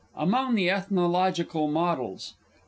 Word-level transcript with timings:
_AMONG 0.15 0.55
THE 0.55 0.67
ETHNOLOGICAL 0.67 1.67
MODELS. 1.67 2.33